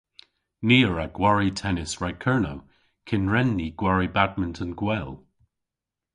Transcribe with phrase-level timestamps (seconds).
[0.67, 2.59] Ni a wra gwari tennis rag Kernow
[3.07, 5.11] kyn hwren ni gwari badminton gwell.